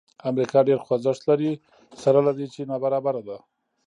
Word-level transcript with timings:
امریکا 0.29 0.59
ډېر 0.69 0.79
خوځښت 0.85 1.21
لري 1.29 1.51
سره 2.03 2.19
له 2.27 2.31
دې 2.37 2.47
چې 2.53 2.61
نابرابره 2.71 3.21
ده. 3.27 3.37